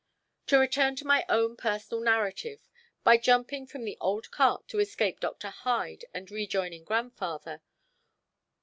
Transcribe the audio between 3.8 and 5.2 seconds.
the old cart to escape